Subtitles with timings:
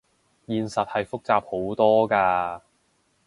[0.47, 2.61] 現實係複雜好多㗎